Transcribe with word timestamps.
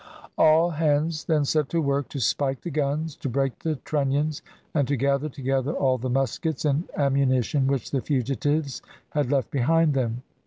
All 0.35 0.71
hands 0.71 1.25
then 1.25 1.45
set 1.45 1.69
to 1.69 1.79
work 1.79 2.09
to 2.09 2.19
spike 2.19 2.61
the 2.61 2.71
guns, 2.71 3.15
to 3.17 3.29
break 3.29 3.59
the 3.59 3.75
trunnions, 3.85 4.41
and 4.73 4.87
to 4.87 4.95
gather 4.95 5.29
together 5.29 5.73
all 5.73 5.99
the 5.99 6.09
muskets 6.09 6.65
and 6.65 6.89
ammunition 6.97 7.67
which 7.67 7.91
the 7.91 8.01
fugitives 8.01 8.81
had 9.11 9.31
left 9.31 9.51
behind 9.51 9.93
them. 9.93 10.23